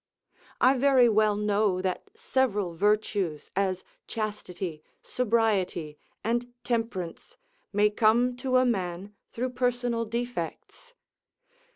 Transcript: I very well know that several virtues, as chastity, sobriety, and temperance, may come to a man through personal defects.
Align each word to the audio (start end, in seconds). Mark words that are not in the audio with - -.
I 0.59 0.75
very 0.79 1.07
well 1.07 1.35
know 1.35 1.79
that 1.79 2.09
several 2.15 2.73
virtues, 2.73 3.51
as 3.55 3.83
chastity, 4.07 4.81
sobriety, 5.03 5.99
and 6.23 6.51
temperance, 6.63 7.37
may 7.71 7.91
come 7.91 8.35
to 8.37 8.57
a 8.57 8.65
man 8.65 9.13
through 9.29 9.49
personal 9.51 10.05
defects. 10.05 10.95